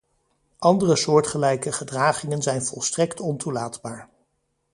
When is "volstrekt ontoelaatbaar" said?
2.61-4.09